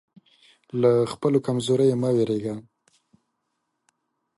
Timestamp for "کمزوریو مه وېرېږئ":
1.47-2.55